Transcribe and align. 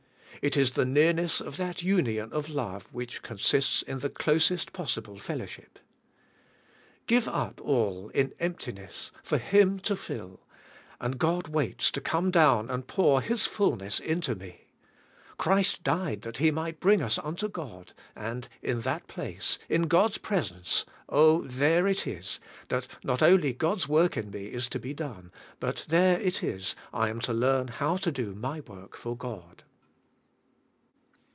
It 0.41 0.57
is 0.57 0.71
the 0.71 0.85
nearness 0.85 1.39
of 1.39 1.57
that 1.57 1.83
union 1.83 2.33
of 2.33 2.49
love 2.49 2.87
which 2.91 3.21
con 3.21 3.37
sists 3.37 3.83
in 3.83 3.99
the 3.99 4.09
closest 4.09 4.73
possible 4.73 5.19
fellowship. 5.19 5.77
Give 7.05 7.27
up* 7.27 7.61
all 7.63 8.09
in 8.09 8.33
emptiness 8.39 9.11
for 9.21 9.37
Him 9.37 9.77
to 9.81 9.95
fill, 9.95 10.39
and 10.99 11.19
God 11.19 11.49
waits 11.49 11.91
to 11.91 12.01
come 12.01 12.31
down 12.31 12.71
and 12.71 12.87
pour 12.87 13.21
His 13.21 13.45
fullness 13.45 13.99
into 13.99 14.33
me. 14.33 14.61
Christ 15.37 15.83
died 15.83 16.23
that 16.23 16.37
He 16.37 16.49
might 16.49 16.79
bring 16.79 17.03
us 17.03 17.19
unto 17.19 17.47
God, 17.47 17.93
and 18.15 18.47
in 18.63 18.81
that 18.81 19.05
place, 19.05 19.59
in 19.69 19.83
God's 19.83 20.17
presence, 20.17 20.85
oh, 21.07 21.43
there 21.45 21.85
it 21.85 22.07
is, 22.07 22.39
that 22.69 22.87
not 23.03 23.21
only 23.21 23.53
God's 23.53 23.87
work 23.87 24.17
in 24.17 24.31
me 24.31 24.45
is 24.47 24.67
to 24.69 24.79
be 24.79 24.95
done, 24.95 25.31
but 25.59 25.85
there 25.89 26.19
it 26.19 26.41
is 26.41 26.75
I 26.91 27.09
am 27.09 27.19
to 27.21 27.33
learn 27.33 27.67
how 27.67 27.95
to 27.97 28.11
do 28.11 28.33
my 28.33 28.61
work 28.61 28.97
for 28.97 29.15
God. 29.15 29.61